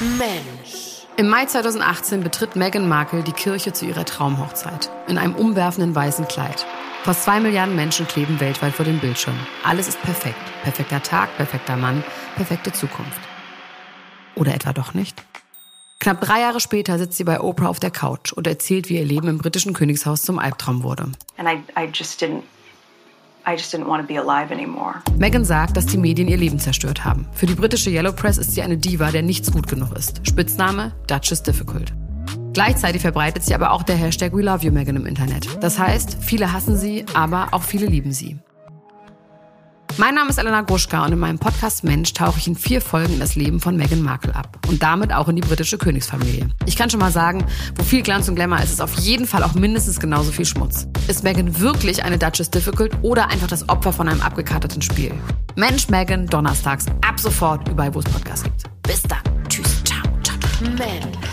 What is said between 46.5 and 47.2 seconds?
Ich kann schon mal